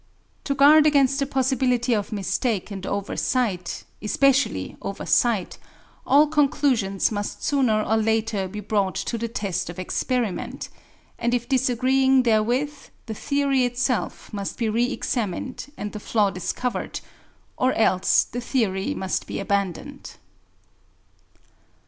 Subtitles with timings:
[0.45, 5.59] To guard against the possibility of mistake and oversight, especially oversight,
[6.07, 10.69] all conclusions must sooner or later be brought to the test of experiment;
[11.19, 12.73] and if disagreeing therewith,
[13.05, 16.99] the theory itself must be re examined, and the flaw discovered,
[17.55, 20.13] or else the theory must be abandoned.